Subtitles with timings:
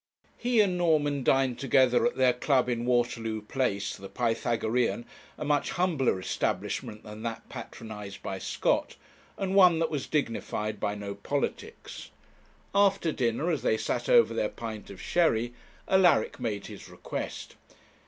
[0.39, 5.05] He and Norman dined together at their club in Waterloo Place, the Pythagorean,
[5.37, 8.95] a much humbler establishment than that patronized by Scott,
[9.37, 12.09] and one that was dignified by no politics.
[12.73, 15.53] After dinner, as they sat over their pint of sherry,
[15.87, 17.55] Alaric made his request.